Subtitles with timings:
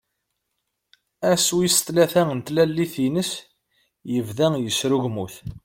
[1.31, 3.31] Ass wis tlata n tlalit-ines,
[4.13, 5.35] yebda yesrugmut.